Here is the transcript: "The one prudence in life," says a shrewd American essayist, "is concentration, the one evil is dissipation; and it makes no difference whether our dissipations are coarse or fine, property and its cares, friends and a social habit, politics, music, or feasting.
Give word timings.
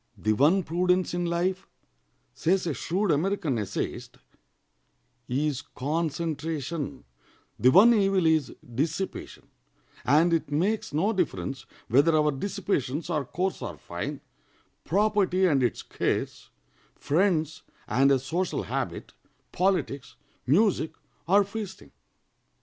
"The 0.17 0.33
one 0.33 0.63
prudence 0.63 1.13
in 1.13 1.27
life," 1.27 1.67
says 2.33 2.65
a 2.65 2.73
shrewd 2.73 3.11
American 3.11 3.59
essayist, 3.59 4.17
"is 5.29 5.61
concentration, 5.61 7.03
the 7.59 7.69
one 7.69 7.93
evil 7.93 8.25
is 8.25 8.51
dissipation; 8.65 9.49
and 10.03 10.33
it 10.33 10.51
makes 10.51 10.91
no 10.91 11.13
difference 11.13 11.67
whether 11.87 12.15
our 12.17 12.31
dissipations 12.31 13.11
are 13.11 13.23
coarse 13.25 13.61
or 13.61 13.77
fine, 13.77 14.21
property 14.85 15.45
and 15.45 15.61
its 15.61 15.83
cares, 15.83 16.49
friends 16.95 17.61
and 17.87 18.09
a 18.11 18.17
social 18.17 18.63
habit, 18.63 19.13
politics, 19.51 20.15
music, 20.47 20.93
or 21.27 21.43
feasting. 21.43 21.91